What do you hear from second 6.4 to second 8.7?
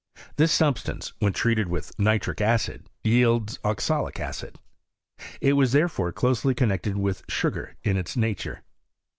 connected with sugar in its nature.